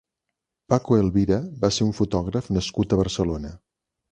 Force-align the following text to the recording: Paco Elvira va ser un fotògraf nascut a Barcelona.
Paco 0.73 0.95
Elvira 1.01 1.37
va 1.65 1.71
ser 1.77 1.87
un 1.91 1.93
fotògraf 1.99 2.51
nascut 2.59 2.97
a 2.97 3.01
Barcelona. 3.03 3.57